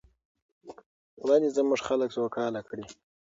خدای 1.19 1.39
دې 1.43 1.49
زموږ 1.57 1.79
خلک 1.87 2.09
سوکاله 2.15 2.61
کړي. 2.69 2.85